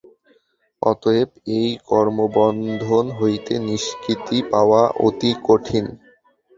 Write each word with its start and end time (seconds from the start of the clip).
অতএব 0.81 1.29
এই 1.57 1.69
কর্মবন্ধন 1.87 3.05
হইতে 3.19 3.53
নিষ্কৃতি 3.67 4.37
পাওয়া 4.51 4.81
অতি 5.05 5.31
কঠিন। 5.43 5.85